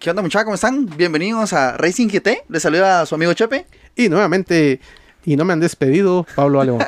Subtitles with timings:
[0.00, 0.44] ¿Qué onda muchachos?
[0.44, 0.86] ¿Cómo están?
[0.96, 2.44] Bienvenidos a Racing GT.
[2.48, 3.66] Les saluda a su amigo Chepe.
[3.94, 4.80] Y nuevamente,
[5.26, 6.82] y no me han despedido, Pablo Aleón.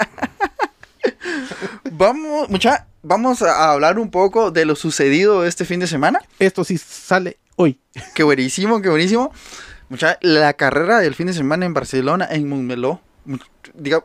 [1.92, 6.20] vamos, mucha, vamos a hablar un poco de lo sucedido este fin de semana.
[6.38, 7.78] Esto sí sale hoy.
[8.14, 9.30] Qué buenísimo, qué buenísimo.
[9.90, 13.02] Mucha, la carrera del fin de semana en Barcelona, en Montmeló.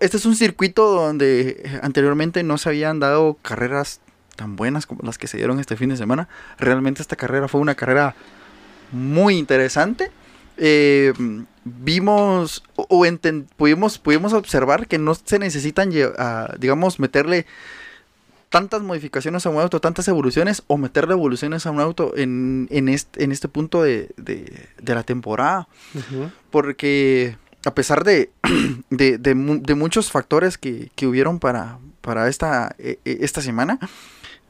[0.02, 4.02] Este es un circuito donde anteriormente no se habían dado carreras
[4.36, 6.28] tan buenas como las que se dieron este fin de semana.
[6.60, 8.16] Realmente esta carrera fue una carrera
[8.92, 10.12] muy interesante.
[10.58, 11.14] Eh,
[11.64, 13.06] vimos o,
[13.56, 15.92] pudimos, pudimos observar que no se necesitan,
[16.60, 17.46] digamos, meterle
[18.50, 22.90] tantas modificaciones a un auto, tantas evoluciones, o meterle evoluciones a un auto en, en,
[22.90, 25.68] este, en este punto de, de, la temporada.
[26.50, 28.32] Porque a pesar de,
[28.90, 33.80] de, muchos factores que, que, hubieron para, para esta, e, e, esta semana,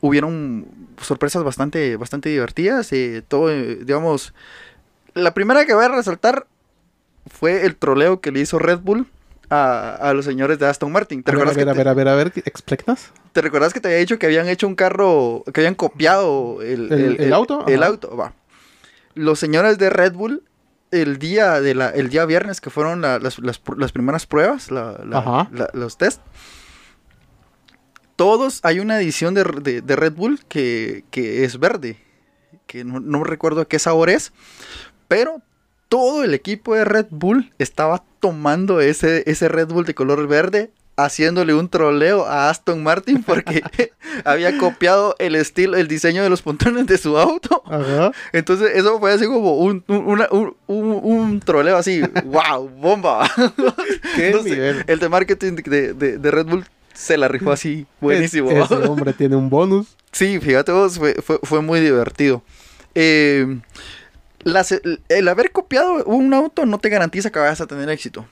[0.01, 0.65] hubieron
[1.01, 2.91] sorpresas bastante, bastante divertidas.
[2.93, 4.33] Eh, todo, eh, digamos,
[5.13, 6.47] la primera que voy a resaltar
[7.27, 9.07] fue el troleo que le hizo Red Bull
[9.49, 11.23] a, los señores de Aston Martin.
[11.23, 13.11] ¿Te a ver, a ver, a ver, a ver, a ver, ¿explícanos?
[13.31, 16.91] ¿Te recuerdas que te había dicho que habían hecho un carro, que habían copiado el,
[16.91, 17.65] el, auto?
[17.67, 18.33] El auto, va.
[19.13, 20.43] Los señores de Red Bull,
[20.91, 26.21] el día, de la, el día viernes, que fueron las, las, primeras pruebas, los test,
[28.17, 31.97] todos, hay una edición de, Red Bull que, es verde,
[32.65, 34.33] que no, no recuerdo qué sabor es,
[35.07, 35.41] pero
[35.87, 40.71] todo el equipo de Red Bull estaba tomando ese, ese Red Bull de color verde
[40.97, 43.61] haciéndole un troleo a Aston Martin porque
[44.25, 47.63] había copiado el estilo, el diseño de los pontones de su auto.
[48.33, 53.29] Entonces eso fue así como un, un, troleo así, wow, bomba.
[54.17, 56.65] el de marketing de, Red Bull
[56.97, 58.49] se la rifó así, buenísimo.
[58.49, 59.95] ese hombre tiene un bonus.
[60.11, 62.41] Sí, fíjate vos, fue, fue, muy divertido.
[62.95, 63.59] Eh,
[65.09, 68.25] el haber copiado un auto no te garantiza que vayas a tener éxito.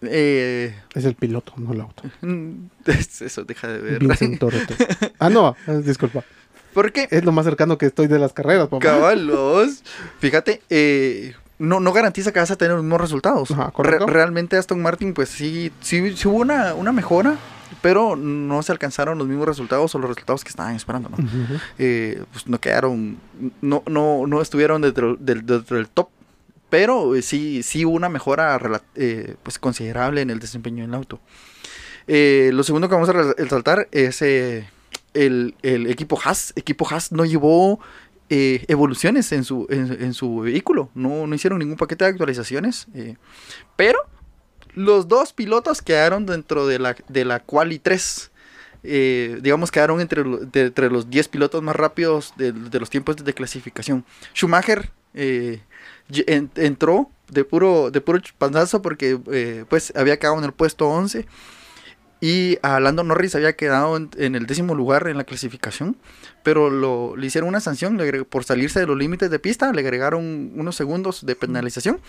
[0.00, 2.04] Eh, es el piloto, no el auto.
[3.20, 4.02] Eso, deja de ver.
[5.18, 6.24] ah, no, disculpa.
[6.72, 7.06] ¿Por qué?
[7.10, 8.82] Es lo más cercano que estoy de las carreras, papá.
[8.82, 9.82] Cabalos.
[10.20, 13.50] Fíjate, eh, no, no garantiza que vas a tener los mismos resultados.
[14.06, 17.36] realmente Aston Martin, pues sí, sí, sí hubo una, una mejora
[17.80, 21.16] pero no se alcanzaron los mismos resultados o los resultados que estaban esperando, ¿no?
[21.78, 23.18] Eh, pues no quedaron,
[23.60, 26.08] no, no, no estuvieron dentro del, del top,
[26.70, 28.58] pero eh, sí, sí hubo una mejora
[28.94, 31.20] eh, pues considerable en el desempeño del auto.
[32.06, 34.64] lo segundo que vamos a resaltar es el,
[35.62, 36.52] el, equipo Haas.
[36.56, 37.80] Equipo Haas no llevó
[38.28, 42.88] evoluciones en su, en, su vehículo, no, no hicieron ningún paquete de actualizaciones,
[43.76, 44.00] pero
[44.74, 48.30] los dos pilotos quedaron dentro de la, de la Quali 3.
[48.86, 54.04] Eh, digamos, quedaron entre, entre los 10 pilotos más rápidos de, los tiempos de clasificación.
[54.34, 55.60] Schumacher eh,
[56.56, 61.26] entró de puro, de puro panzazo porque eh, pues había quedado en el puesto 11
[62.20, 65.96] y a Lando Norris había quedado en, el décimo lugar en la clasificación,
[66.42, 67.98] pero lo, le hicieron una sanción
[68.28, 72.00] por salirse de los límites de pista, le agregaron unos segundos de penalización.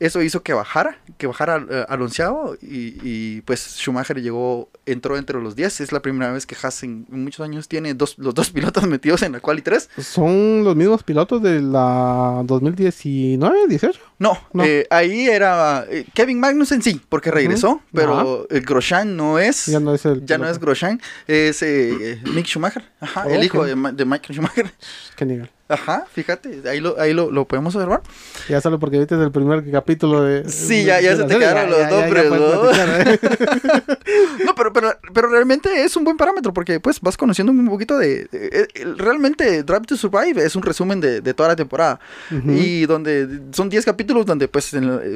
[0.00, 5.40] Eso hizo que bajara, que bajara uh, al onceavo y, pues Schumacher llegó, entró entre
[5.40, 5.80] los 10.
[5.80, 9.22] Es la primera vez que Haas en, muchos años tiene dos, los dos pilotos metidos
[9.22, 9.90] en la quali 3.
[9.98, 14.00] ¿Son los mismos pilotos de la 2019, 18?
[14.18, 19.55] No, eh, ahí era eh, Kevin Magnussen sí, porque regresó, pero el Grosjean no es
[19.66, 22.84] ya no es Ya no es Grosjean, es eh, Mick Schumacher.
[23.00, 24.70] Ajá, el hijo de, de Michael Schumacher.
[25.16, 25.50] Qué nivel.
[25.68, 28.00] Ajá, fíjate, ahí lo, ahí lo, lo podemos observar.
[28.48, 30.48] Ya solo porque viste el primer capítulo de.
[30.48, 32.70] Sí, ya, ya se te quedaron los nombres, ¿no?
[32.70, 33.18] ¿eh?
[34.44, 37.98] no, pero, pero, pero realmente es un buen parámetro porque pues vas conociendo un poquito
[37.98, 38.28] de.
[38.30, 41.98] Eh, realmente Drive to Survive es un resumen de, de toda la temporada.
[42.30, 44.70] Y donde son 10 capítulos donde pues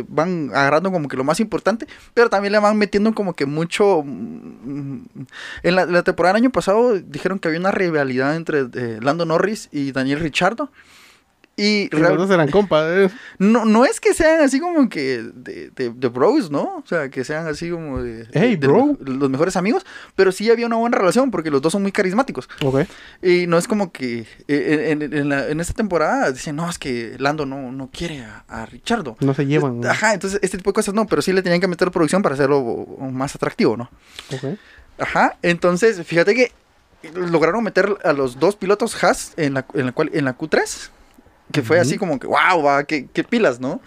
[0.09, 4.03] van agarrando como que lo más importante, pero también le van metiendo como que mucho.
[4.05, 5.03] Mm,
[5.63, 9.25] en la, la temporada del año pasado dijeron que había una rivalidad entre eh, Lando
[9.25, 10.40] Norris y Daniel Richard
[11.61, 12.87] y los eran compas.
[12.89, 13.11] ¿eh?
[13.39, 16.77] No, no es que sean así como que de, de, bros, ¿no?
[16.79, 18.97] O sea, que sean así como de, hey, bro.
[19.01, 19.85] los mejores amigos,
[20.17, 22.49] pero sí había una buena relación porque los dos son muy carismáticos.
[22.65, 22.87] Okay.
[23.23, 27.17] Y no es como que eh, en, en, en, esta temporada dicen, no, es que
[27.19, 29.19] Lando no, no quiere a, a Richardo.
[29.21, 29.85] No se llevan.
[29.85, 32.37] Ajá, entonces este tipo de cosas no, pero sí le tenían que meter producción para
[32.37, 33.91] hacerlo más atractivo, ¿no?
[34.99, 36.53] Ajá, entonces fíjate que
[37.15, 40.91] lograron meter a los dos pilotos Haas en la, en la, cual, en la Q3.
[41.53, 43.81] Que fue así como que, wow, va, qué, pilas, ¿no?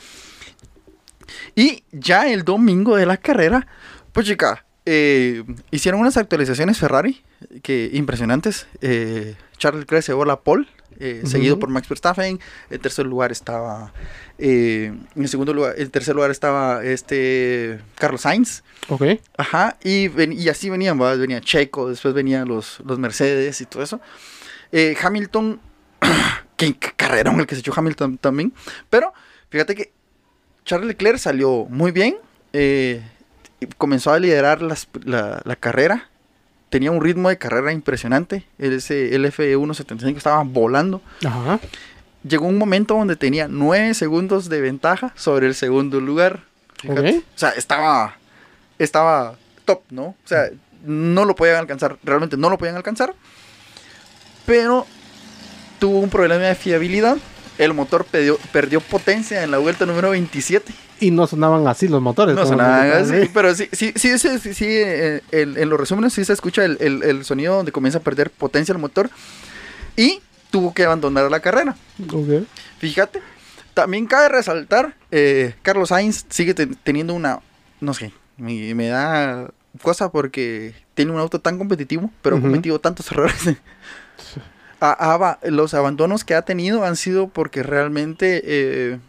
[1.56, 3.68] Y ya el domingo de la carrera,
[4.12, 7.24] pues chica, eh, hicieron unas actualizaciones Ferrari
[7.62, 8.68] que impresionantes.
[8.81, 10.68] Eh, Charles Leclerc se llevó la pole
[11.00, 12.40] eh, seguido por Max Verstappen.
[12.69, 13.94] En tercer lugar estaba,
[14.38, 18.63] eh, en segundo lugar, en tercer lugar estaba este Carlos Sainz.
[18.90, 19.04] Ok.
[19.38, 24.01] Ajá, y, y así venían, venía Checo, después venían los, los Mercedes y todo eso.
[24.72, 25.60] Eh, Hamilton,
[26.57, 28.54] qué carrerón el que se echó Hamilton también,
[28.89, 29.13] pero
[29.50, 29.92] fíjate que
[30.66, 32.18] Charles Leclerc salió muy bien,
[33.78, 36.10] comenzó a liderar la, la carrera,
[36.74, 38.48] tenía un ritmo de carrera impresionante.
[38.58, 41.04] Ese LF175 estaba volando.
[41.24, 41.60] Ajá.
[42.28, 46.46] Llegó un momento donde tenía 9 segundos de ventaja sobre el segundo lugar.
[46.90, 46.96] O
[47.36, 48.18] sea, estaba,
[48.80, 49.36] estaba
[49.66, 50.04] top, ¿no?
[50.04, 50.50] O sea,
[50.84, 52.00] no lo podían alcanzar.
[52.04, 53.14] Realmente no lo podían alcanzar.
[54.48, 54.88] Pero
[55.78, 57.18] tuvo un problema de fiabilidad.
[57.58, 60.74] El motor perdió, perdió potencia en la vuelta número 27
[61.04, 62.36] y no sonaban así los motores.
[62.36, 66.34] No sonaban así, pero sí, sí, sí, sí, sí eh, en, los resúmenes sí se
[66.34, 69.10] escucha el, el, sonido donde comienza a perder potencia el motor
[69.98, 71.76] y tuvo que abandonar la carrera.
[72.06, 72.48] Okay.
[72.78, 73.22] Fíjate,
[73.74, 77.42] también cabe resaltar, eh, Carlos Sainz sigue teniendo una,
[77.82, 79.52] no sé, me, me, da
[79.82, 83.36] cosa porque tiene un auto tan competitivo, pero ha cometido tantos errores.
[85.44, 88.42] los abandonos que ha tenido han sido porque realmente...
[88.46, 89.00] Eh,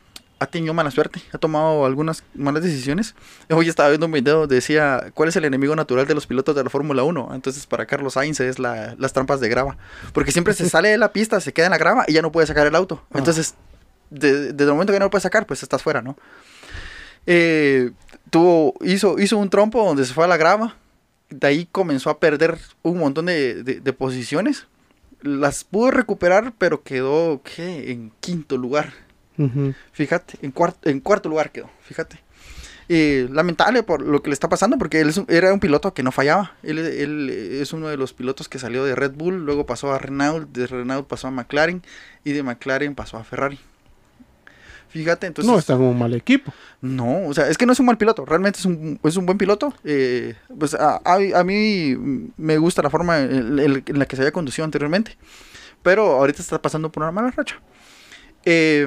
[0.41, 3.15] ha tenido mala suerte, ha tomado algunas malas decisiones.
[3.51, 6.65] Hoy estaba viendo un video decía cuál es el enemigo natural de los pilotos de
[6.65, 7.31] la Fórmula 1.
[7.35, 9.79] Entonces para Carlos Sainz es las trampas de grava.
[10.13, 12.31] Porque siempre se sale de la pista, se queda en la grava y ya no
[12.31, 13.03] puede sacar el auto.
[13.11, 13.19] Ah.
[13.19, 13.55] Entonces,
[14.11, 16.17] desde el momento que no lo puede sacar, pues estás fuera, ¿no?
[17.27, 17.93] Eh,
[18.31, 20.77] tuvo, hizo, hizo un trompo donde se fue a la grava.
[21.31, 24.67] De ahí comenzó a perder un montón de, posiciones.
[25.25, 27.91] Las pudo recuperar, pero quedó ¿qué?
[27.91, 28.93] en quinto lugar
[29.93, 32.21] Fíjate, en, cuarto, en cuarto lugar quedó, fíjate.
[32.89, 36.55] lamentable por lo que le está pasando, porque él era un piloto que no fallaba.
[36.63, 36.79] Él,
[37.31, 40.67] es uno de los pilotos que salió de Red Bull, luego pasó a Renault, de
[40.67, 41.83] Renault pasó a McLaren
[42.23, 43.59] y de McLaren pasó a Ferrari.
[44.95, 45.51] Fíjate, entonces.
[45.51, 46.55] No está en un mal equipo.
[46.81, 49.27] No, o sea, es que no es un mal piloto, realmente es un, es un
[49.27, 49.75] buen piloto.
[49.83, 51.97] Eh, pues a, a, mí
[52.37, 55.19] me gusta la forma en, la que se había conducido anteriormente,
[55.83, 57.61] pero ahorita está pasando por una mala racha.
[58.45, 58.87] Eh,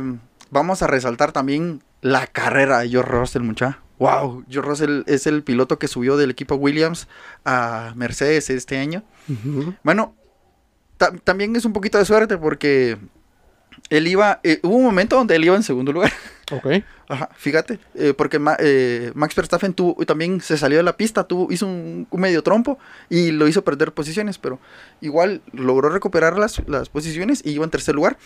[0.49, 3.81] vamos a resaltar también la carrera de George Russell, mucha.
[3.99, 7.09] Wow, George Russell es el piloto que subió del equipo Williams
[7.43, 9.03] a Mercedes este año.
[9.83, 10.15] Bueno,
[11.25, 12.97] también es un poquito de suerte porque
[13.89, 16.11] él iba, eh, hubo un momento donde él iba en segundo lugar.
[16.49, 16.65] Ok.
[17.09, 21.51] Ajá, fíjate, eh, porque eh, Max Verstappen tuvo, también se salió de la pista, tuvo,
[21.51, 22.79] hizo un, medio trompo
[23.09, 24.57] y lo hizo perder posiciones, pero
[25.01, 28.17] igual logró recuperar las, las posiciones y iba en tercer lugar.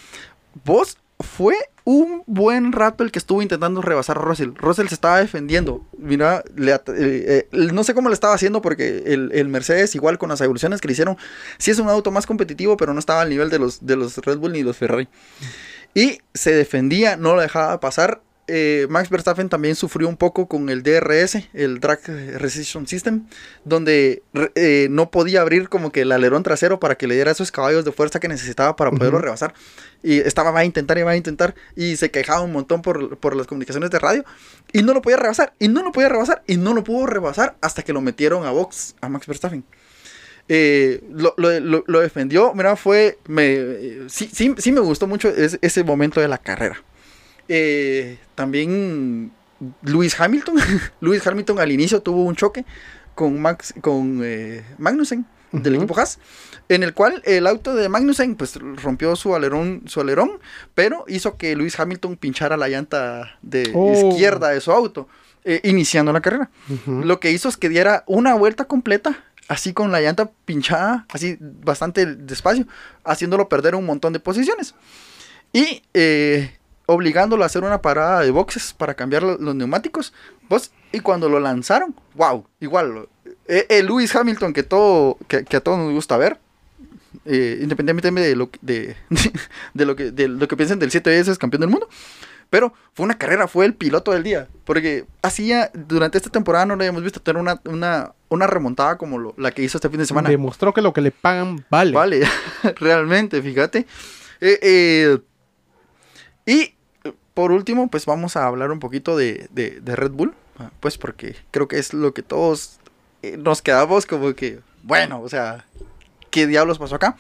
[0.63, 4.51] Vos fue un buen rato el que estuvo intentando rebasar a Russell.
[4.56, 5.85] Russell se estaba defendiendo.
[5.97, 10.41] Mira, eh, eh, no sé cómo lo estaba haciendo porque el, Mercedes, igual con las
[10.41, 11.18] evoluciones que le hicieron,
[11.57, 14.18] sí es un auto más competitivo, pero no estaba al nivel de los, de los
[14.18, 15.07] Red Bull ni los Ferrari.
[15.94, 18.21] Y se defendía, no lo dejaba pasar.
[18.53, 23.27] Eh, Max Verstappen también sufrió un poco con el DRS, el Drag Resistance System,
[23.63, 24.24] donde
[24.89, 27.94] no podía abrir como que el alerón trasero para que le diera esos caballos de
[27.94, 29.53] fuerza que necesitaba para poderlo rebasar.
[30.03, 31.56] Y estaba, va a intentar y va a intentar.
[31.75, 34.25] Y se quejaba un montón por, por, las comunicaciones de radio.
[34.74, 35.53] Y no lo podía rebasar.
[35.57, 36.44] Y no lo podía rebasar.
[36.48, 39.63] Y no lo pudo rebasar hasta que lo metieron a box, a Max Verstappen.
[40.50, 42.53] Eh, lo, lo, lo, defendió.
[42.53, 43.19] Mira, fue.
[43.27, 46.83] Me, sí, sí, sí, me gustó mucho ese momento de la carrera.
[47.53, 49.30] Eh, también
[49.84, 50.55] Lewis Hamilton.
[51.01, 52.63] Lewis Hamilton al inicio tuvo un choque
[53.13, 56.17] con, Max, con eh, Magnussen del equipo Haas
[56.70, 60.39] en el cual el auto de Magnussen pues rompió su alerón, su alerón,
[60.74, 63.91] pero hizo que Lewis Hamilton pinchara la llanta de oh.
[63.91, 65.10] izquierda de su auto,
[65.43, 66.50] eh, iniciando la carrera.
[66.86, 71.38] Lo que hizo es que diera una vuelta completa, así con la llanta pinchada, así
[71.41, 72.65] bastante despacio,
[73.03, 74.74] haciéndolo perder un montón de posiciones.
[75.51, 76.58] Y eh,
[76.91, 80.13] obligándolo a hacer una parada de boxes para cambiar los neumáticos.
[80.48, 83.07] Pues, y cuando lo lanzaron, wow, igual,
[83.48, 86.39] eh, el Lewis Hamilton que, todo, que, que a todos nos gusta ver,
[87.25, 88.95] eh, independientemente de lo, de,
[89.74, 91.88] de, lo que, de lo que piensen del 7 veces campeón del mundo.
[92.50, 94.50] Pero fue una carrera, fue el piloto del día.
[94.65, 99.33] Porque hacía, durante esta temporada no le habíamos visto tener una, una, una remontada como
[99.38, 100.29] la que hizo este fin de semana.
[100.29, 101.93] Demostró que lo que le pagan vale.
[101.93, 102.27] Vale,
[102.75, 103.88] realmente, fíjate.
[104.41, 105.19] Eh, eh,
[106.45, 106.74] y
[107.41, 110.36] por último, pues vamos a hablar un poquito de, de, de, Red Bull.
[110.60, 112.77] Ah, pues porque creo que es lo que todos
[113.39, 115.65] nos quedamos como que, bueno, o sea,
[116.29, 117.17] ¿qué diablos pasó acá?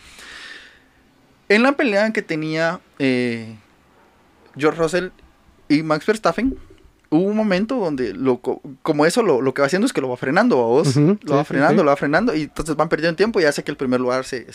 [1.49, 3.55] En la pelea que tenía eh,
[4.55, 5.07] George Russell
[5.69, 6.55] y Max Verstappen,
[7.09, 8.37] hubo un momento donde lo,
[8.83, 10.95] como eso lo, que va haciendo es que lo va frenando a vos.
[10.97, 13.77] lo va frenando, lo va frenando y entonces van perdiendo tiempo y hace que el
[13.77, 14.45] primer lugar se,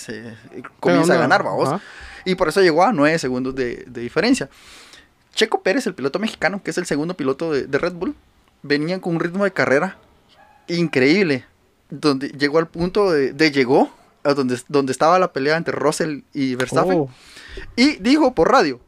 [0.78, 1.80] comienza a ganar, vos.
[2.24, 4.48] Y por eso llegó a 9 segundos de, diferencia.
[5.36, 8.16] Checo Pérez, el piloto mexicano, que es el segundo piloto de, Red Bull,
[8.62, 9.98] venía con un ritmo de carrera
[10.66, 11.44] increíble.
[11.88, 13.90] Donde llegó al punto de, llegó
[14.24, 16.98] a donde, donde estaba la pelea entre Russell y Verstappen.
[16.98, 17.10] Oh.
[17.76, 18.80] Y dijo por radio.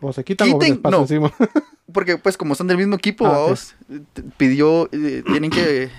[0.00, 1.32] O se quitan no, encima.
[1.92, 3.54] porque pues como son del mismo equipo, ah,
[4.36, 5.90] pidió, eh, tienen que,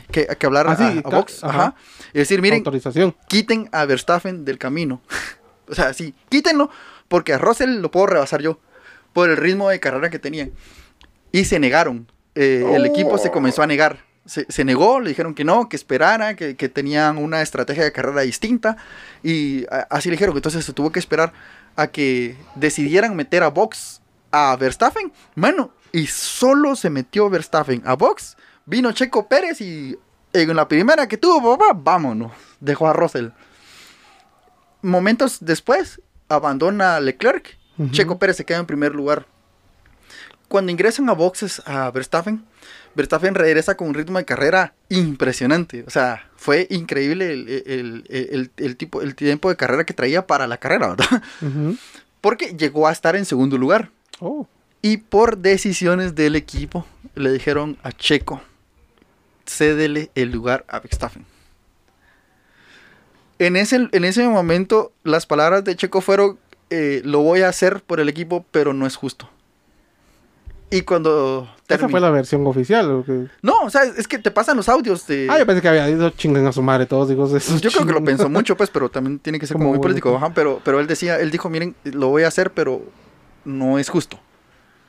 [0.46, 1.76] hablar ah, a, Vox, ajá.
[2.14, 2.64] Es decir, miren,
[3.28, 5.02] quiten a Verstappen del camino.
[5.68, 6.70] o sea, sí, quítenlo,
[7.08, 8.60] porque a Russell lo puedo rebasar yo,
[9.18, 10.52] por el ritmo de carrera que tenían.
[11.32, 12.06] Y se negaron,
[12.36, 14.06] eh, el equipo se comenzó a negar.
[14.28, 18.78] Se, negó, le dijeron que no, que esperara, que, tenían una estrategia de carrera distinta.
[19.24, 21.34] Y así le dijeron que entonces se tuvo que esperar
[21.76, 25.12] a que decidieran meter a Vox a Verstappen.
[25.34, 28.38] Bueno, y solo se metió Verstappen a box.
[28.68, 29.98] Vino Checo Pérez y
[30.32, 32.34] en la primera que tuvo, papá, vámonos.
[32.60, 33.30] Dejó a Russell.
[34.84, 37.57] Momentos después, abandona Leclerc.
[37.92, 39.26] Checo Pérez se queda en primer lugar.
[40.48, 42.44] Cuando ingresan a boxes a Verstappen,
[42.96, 45.84] Verstappen regresa con un ritmo de carrera impresionante.
[45.86, 50.90] O sea, fue increíble el, tipo, el tiempo de carrera que traía para la carrera,
[50.90, 51.24] ¿verdad?
[52.22, 53.92] Porque llegó a estar en segundo lugar.
[54.20, 54.48] Oh.
[54.82, 58.42] Y por decisiones del equipo le dijeron a Checo,
[59.46, 61.26] cédele el lugar a Verstappen.
[63.40, 67.82] En ese, en ese momento las palabras de Checo fueron, eh, lo voy a hacer
[67.82, 69.30] por el equipo, pero no es justo.
[70.70, 71.50] Y cuando...
[71.68, 73.06] ¿Esa fue la versión oficial?
[73.42, 75.28] No, o sea, es que te pasan los audios de...
[75.30, 77.86] Ah, yo pensé que había ido chingan a su madre todos, digo, esos Yo creo
[77.86, 80.20] que lo pensó mucho, pues, pero también tiene que ser como, muy político.
[80.36, 82.82] pero, pero él decía, él dijo, miren, lo voy a hacer, pero
[83.46, 84.20] no es justo.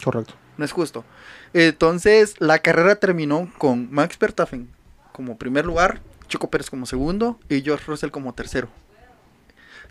[0.02, 0.34] Correcto.
[0.56, 1.04] No es justo.
[1.52, 4.68] Entonces, la carrera terminó con Max Verstappen
[5.12, 8.68] como primer lugar, Choco Pérez como segundo y George Russell como tercero.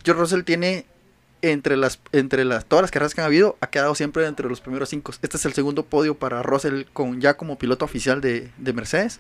[0.04, 0.86] George Russell tiene
[1.42, 4.62] entre las entre las todas las carreras que han habido ha quedado siempre entre los
[4.62, 5.12] primeros cinco.
[5.22, 9.20] Este es el segundo podio para Russell con ya como piloto oficial de, de Mercedes.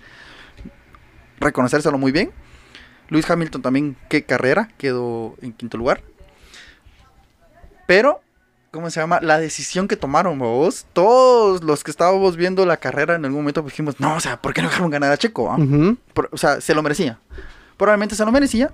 [1.39, 2.31] Reconocérselo muy bien.
[3.09, 6.01] Luis Hamilton también, qué carrera, quedó en quinto lugar.
[7.85, 8.21] Pero
[8.71, 9.19] ¿cómo se llama?
[9.21, 10.85] La decisión que tomaron, vos.
[10.93, 14.53] Todos los que estábamos viendo la carrera en algún momento dijimos, no, o sea, ¿por
[14.53, 15.51] qué no dejaron ganar a Checo?
[15.51, 15.57] Ah?
[16.31, 17.19] o sea, se lo merecía.
[17.77, 18.71] Probablemente se lo merecía.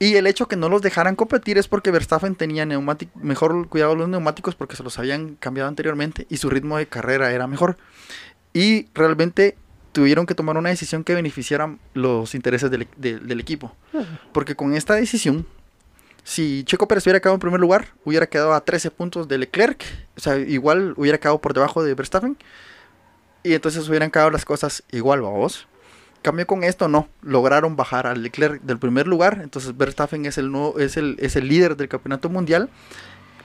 [0.00, 4.08] Y el hecho que no los dejaran competir es porque Verstappen tenía mejor cuidado los
[4.08, 7.76] neumáticos porque se los habían cambiado anteriormente y su ritmo de carrera era mejor.
[8.52, 9.56] Y realmente
[9.92, 13.76] tuvieron que tomar una decisión que beneficiara los intereses del, del equipo.
[14.32, 15.46] Porque con esta decisión
[16.24, 19.84] si Checo Pérez hubiera quedado en primer lugar, hubiera quedado a 13 puntos de Leclerc.
[20.16, 22.36] O sea, igual hubiera quedado por debajo de Verstappen.
[23.42, 25.66] Y entonces hubieran quedado las cosas igual, vamos.
[26.22, 27.08] Cambio con esto, no.
[27.22, 29.40] Lograron bajar a Leclerc del primer lugar.
[29.42, 32.68] Entonces Verstappen es el, es el, es el líder del campeonato mundial.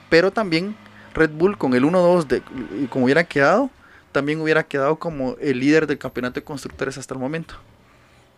[0.09, 0.75] Pero también
[1.13, 3.69] Red Bull con el 1-2, como hubiera quedado,
[4.11, 7.55] también hubiera quedado como el líder del campeonato de constructores hasta el momento.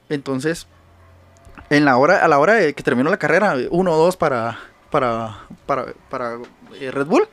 [0.10, 0.68] Entonces,
[1.70, 5.94] en la hora, a la hora de que terminó la carrera, 1-2 para, para, para,
[6.10, 6.38] para
[6.80, 7.28] eh, Red Bull,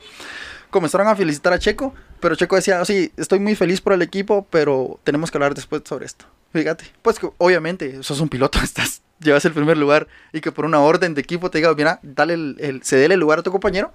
[0.70, 4.46] comenzaron a felicitar a Checo, pero Checo decía, sí, estoy muy feliz por el equipo,
[4.50, 6.26] pero tenemos que hablar después sobre esto.
[6.54, 10.64] Fíjate, pues que obviamente sos un piloto, estás, llevas el primer lugar y que por
[10.64, 13.50] una orden de equipo te diga, mira, dale el, el cedele el lugar a tu
[13.50, 13.92] compañero,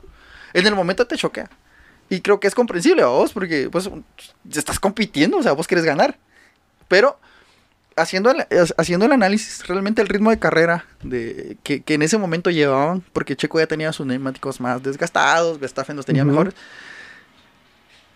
[0.53, 1.49] en el momento te choquea.
[2.09, 3.89] Y creo que es comprensible a vos, porque pues
[4.51, 6.17] estás compitiendo, o sea, vos quieres ganar.
[6.89, 7.17] Pero
[7.95, 8.45] haciendo el,
[8.77, 13.37] haciendo el análisis, realmente el ritmo de carrera de, que, en ese momento llevaban, porque
[13.37, 16.55] Checo ya tenía sus neumáticos más desgastados, Verstappen los tenía mejores.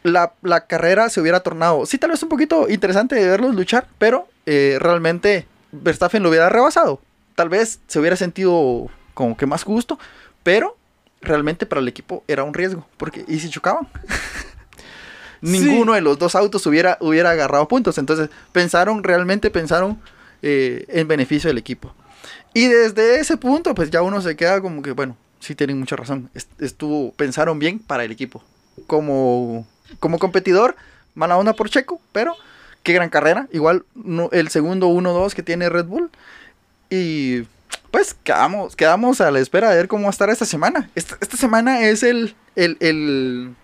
[0.03, 0.33] La,
[0.67, 4.77] carrera se hubiera tornado, sí, tal vez un poquito interesante de verlos luchar, pero eh,
[4.79, 7.01] realmente Verstappen lo hubiera rebasado.
[7.35, 9.97] Tal vez se hubiera sentido como que más justo,
[10.43, 10.77] pero
[11.21, 13.87] realmente para el equipo era un riesgo, porque ¿y si chocaban?
[15.43, 17.97] ninguno de los dos autos hubiera, hubiera agarrado puntos.
[17.97, 19.99] Entonces pensaron, realmente pensaron
[20.41, 21.93] eh, en beneficio del equipo.
[22.53, 25.95] Y desde ese punto, pues ya uno se queda como que, bueno, sí tienen mucha
[25.95, 26.29] razón.
[26.59, 28.43] Estuvo, pensaron bien para el equipo.
[28.87, 29.67] Como,
[29.99, 30.75] como competidor,
[31.15, 32.35] mala onda por Checo, pero
[32.83, 33.47] qué gran carrera.
[33.51, 33.85] Igual
[34.31, 36.11] el segundo 1-2 que tiene Red Bull.
[36.89, 37.43] Y
[37.91, 40.89] pues quedamos, quedamos a la espera de ver cómo va a estar esta semana.
[40.95, 43.55] Esta, semana es el, el, el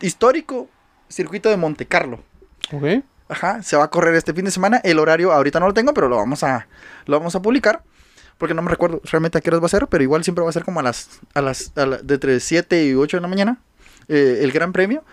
[0.00, 0.68] histórico
[1.08, 2.22] circuito de Monte Carlo.
[2.72, 3.04] Ok.
[3.28, 4.78] Ajá, se va a correr este fin de semana.
[4.84, 6.66] El horario ahorita no lo tengo, pero lo vamos a,
[7.06, 7.82] lo vamos a publicar.
[8.36, 10.50] Porque no me recuerdo realmente a qué hora va a ser, pero igual siempre va
[10.50, 13.58] a ser como a las, a las, de entre 7 y 8 de la mañana.
[14.08, 15.04] Eh, el Gran Premio.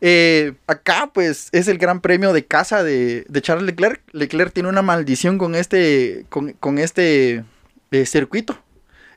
[0.00, 4.02] Eh, acá, pues, es el Gran Premio de casa de, Charles Leclerc.
[4.12, 7.44] Leclerc tiene una maldición con este, con, este
[7.90, 8.58] eh, circuito.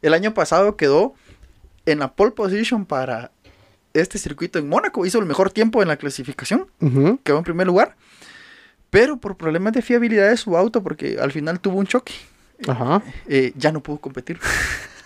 [0.01, 1.13] El año pasado quedó
[1.85, 3.31] en la pole position para
[3.93, 5.05] este circuito en Mónaco.
[5.05, 6.67] Hizo el mejor tiempo en la clasificación,
[7.23, 7.95] quedó en primer lugar.
[8.89, 12.13] Pero por problemas de fiabilidad de su auto, porque al final tuvo un choque,
[13.27, 14.39] eh, ya no pudo competir.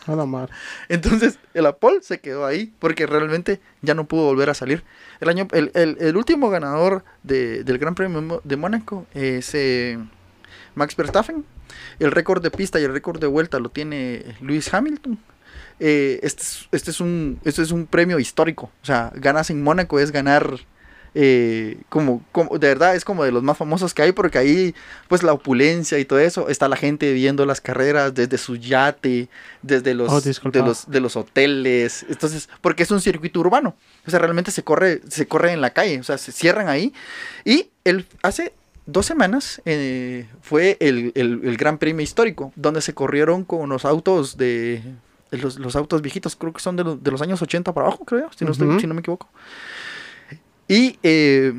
[0.06, 0.50] A la mar.
[0.90, 4.84] Entonces, el Apple se quedó ahí porque realmente ya no pudo volver a salir.
[5.22, 9.98] El, año, el, el, último ganador de, del Gran Premio de Mónaco es eh,
[10.76, 11.46] Max Verstappen.
[12.00, 15.18] El récord de pista y el récord de vuelta lo tiene Lewis Hamilton.
[15.80, 18.72] Eh, este, es, este, es un, este es un premio histórico.
[18.82, 20.60] O sea, ganas en Mónaco es ganar
[21.16, 24.74] eh, como, como, de verdad es como de los más famosos que hay porque ahí
[25.08, 29.30] pues la opulencia y todo eso, está la gente viendo las carreras desde su yate,
[29.62, 33.76] desde los, oh, de los, de los hoteles, entonces, porque es un circuito urbano,
[34.08, 36.94] o sea, realmente se corre, se corre en la calle, o sea, se cierran ahí
[37.46, 38.54] y el, hace
[38.86, 44.38] dos semanas eh, fue el, el, Gran Premio Histórico, donde se corrieron con los autos
[44.38, 44.82] de...
[45.32, 48.30] Los, los autos viejitos, creo que son de, de, los años 80 para abajo, creo,
[48.36, 49.28] si no, estoy, si no me equivoco.
[50.68, 51.54] Y eh,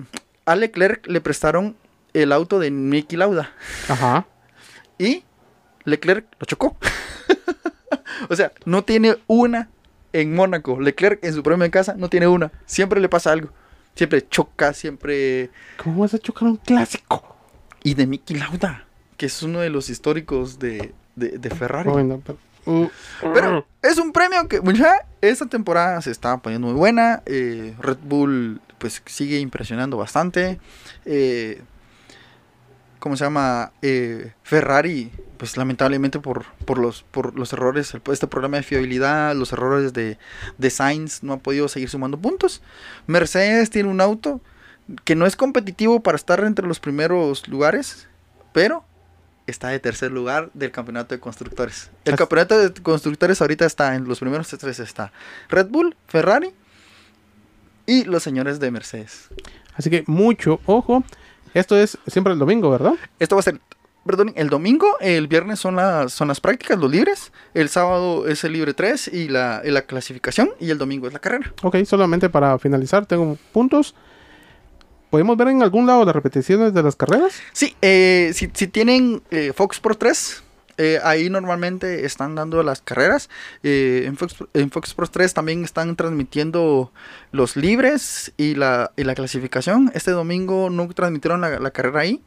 [0.46, 1.76] a Leclerc le prestaron
[2.12, 3.52] el auto de Nicky Lauda.
[3.88, 4.26] Ajá.
[4.98, 5.24] Y
[5.84, 6.76] Leclerc lo chocó.
[8.28, 9.68] o sea, no tiene una
[10.12, 10.80] en Mónaco.
[10.80, 12.52] Leclerc en su premio en casa no tiene una.
[12.66, 13.50] Siempre le pasa algo.
[13.94, 15.50] Siempre choca, siempre.
[15.82, 17.36] ¿Cómo vas a chocar un clásico?
[17.82, 21.90] Y de Nicky Lauda, que es uno de los históricos de, de, Ferrari.
[22.24, 22.38] Pero,
[23.82, 27.22] es un premio que mucha, esta temporada se está poniendo muy buena.
[27.26, 30.58] Eh, Red Bull pues sigue impresionando bastante.
[31.04, 31.62] Eh,
[32.98, 33.72] ¿Cómo se llama?
[33.82, 39.52] Eh, Ferrari, pues lamentablemente por, por, los, por los errores, este problema de fiabilidad, los
[39.52, 40.16] errores de,
[40.56, 42.62] de Sainz, no ha podido seguir sumando puntos.
[43.06, 44.40] Mercedes tiene un auto
[45.04, 48.08] que no es competitivo para estar entre los primeros lugares,
[48.54, 48.84] pero
[49.46, 51.90] está de tercer lugar del campeonato de constructores.
[52.04, 55.12] El campeonato de constructores ahorita está en los primeros tres está
[55.48, 56.52] Red Bull, Ferrari
[57.86, 59.28] y los señores de Mercedes.
[59.74, 61.04] Así que mucho ojo.
[61.52, 62.94] Esto es siempre el domingo, ¿verdad?
[63.20, 63.60] Esto va a ser,
[64.04, 68.42] perdón, el domingo, el viernes son las, son las prácticas, los libres, el sábado es
[68.42, 71.52] el libre 3 y la, la clasificación y el domingo es la carrera.
[71.62, 73.94] Ok, solamente para finalizar, tengo puntos.
[75.14, 77.40] ¿Podemos ver en algún lado las repeticiones de las carreras?
[77.52, 80.42] Sí, eh, si, tienen eh, Fox Pro 3,
[80.76, 83.30] eh, ahí normalmente están dando las carreras.
[83.62, 86.90] en, Fox, en Fox Pro 3 también están transmitiendo
[87.30, 89.92] los libres y la, y la clasificación.
[89.94, 92.20] Este domingo no transmitieron la carrera ahí,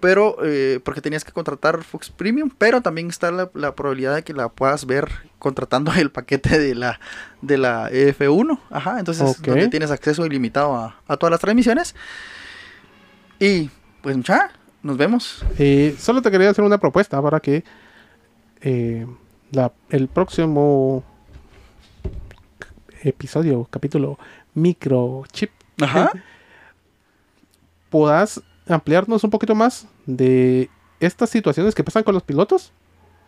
[0.00, 4.32] pero eh, porque tenías que contratar Fox Premium, pero también está la, probabilidad de que
[4.32, 5.08] la puedas ver
[5.38, 7.00] contratando el paquete de la
[7.42, 11.94] de la F1, ajá, entonces donde tienes acceso ilimitado a, todas las transmisiones.
[13.40, 13.70] Y
[14.02, 14.50] pues ya,
[14.82, 15.44] nos vemos.
[15.58, 17.64] Eh, solo te quería hacer una propuesta para que
[18.60, 19.06] eh,
[19.52, 21.04] la, el próximo
[23.02, 24.18] episodio, capítulo
[24.54, 26.10] microchip, Ajá.
[27.90, 32.72] puedas ampliarnos un poquito más de estas situaciones que pasan con los pilotos.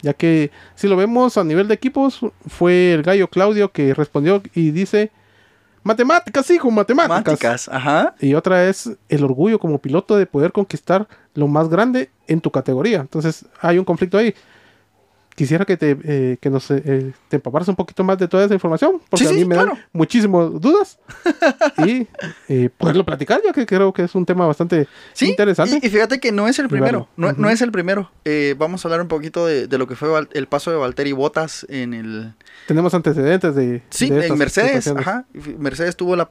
[0.03, 4.42] Ya que si lo vemos a nivel de equipos, fue el gallo Claudio que respondió
[4.55, 5.12] y dice,
[5.83, 7.68] matemáticas, hijo, matemáticas.
[7.68, 8.14] ajá.
[8.18, 12.50] Y otra es el orgullo como piloto de poder conquistar lo más grande en tu
[12.50, 13.00] categoría.
[13.00, 14.35] Entonces hay un conflicto ahí
[15.35, 18.55] quisiera que te eh, que nos eh, te empaparas un poquito más de toda esa
[18.55, 20.99] información, porque a mí me dan muchísimas dudas
[21.87, 22.07] y
[22.49, 24.87] eh, poderlo platicar, ya que creo que es un tema bastante
[25.21, 25.81] interesante.
[25.83, 28.11] Y, fíjate que no es el primero, no, es el primero.
[28.57, 31.95] vamos a hablar un poquito de, lo que fue el paso de Valtteri Bottas en
[31.95, 32.35] el...
[32.66, 33.83] Tenemos antecedentes de...
[33.90, 35.25] Sí, en Mercedes, ajá.
[35.59, 36.31] Mercedes tuvo la,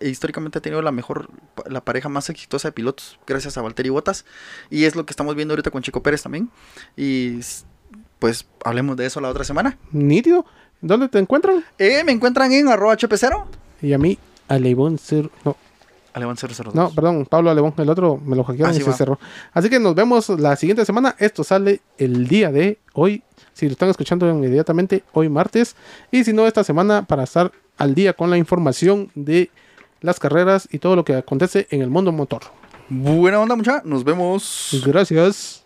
[0.00, 1.30] históricamente ha tenido la mejor,
[1.66, 4.24] la pareja más exitosa de pilotos, gracias a Valtteri Bottas,
[4.68, 6.50] y es lo que estamos viendo ahorita con Chico Pérez también.
[6.96, 7.40] Y
[8.20, 9.76] pues hablemos de eso la otra semana.
[9.90, 10.46] Nítido.
[10.80, 11.64] ¿Dónde te encuentran?
[11.78, 13.44] Eh, me encuentran en arroba hp0.
[13.82, 15.30] Y a mí, Alebón 0.
[15.44, 15.56] No.
[16.12, 16.74] Alebón 002.
[16.74, 17.74] No, perdón, Pablo Alebón.
[17.76, 19.18] El otro me lo hackearon y se cerró.
[19.52, 21.14] Así que nos vemos la siguiente semana.
[21.18, 23.22] Esto sale el día de hoy.
[23.52, 25.76] Si lo están escuchando inmediatamente, hoy martes.
[26.10, 29.50] Y si no, esta semana para estar al día con la información de
[30.00, 32.42] las carreras y todo lo que acontece en el mundo motor.
[32.88, 33.82] Buena onda, mucha.
[33.84, 34.82] Nos vemos.
[34.84, 35.59] Gracias.